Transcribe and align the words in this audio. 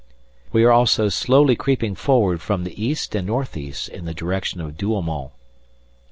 We 0.51 0.63
are 0.63 0.71
also 0.71 1.09
slowly 1.09 1.55
creeping 1.55 1.93
forward 1.93 2.41
from 2.41 2.63
the 2.63 2.73
east 2.83 3.13
and 3.13 3.27
north 3.27 3.55
east 3.55 3.87
in 3.87 4.05
the 4.05 4.15
direction 4.15 4.59
of 4.59 4.75
Douaumont. 4.75 5.29